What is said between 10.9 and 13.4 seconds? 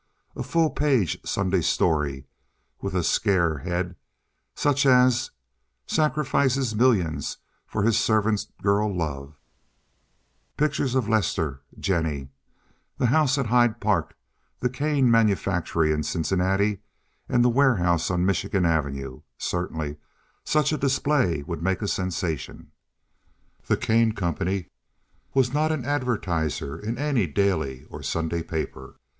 of Lester, Jennie, the house